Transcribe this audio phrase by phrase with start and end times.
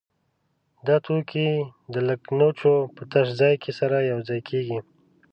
[0.87, 1.49] دا توکي
[1.93, 4.79] د لګنچو په تش ځای کې سره یو ځای کېږي.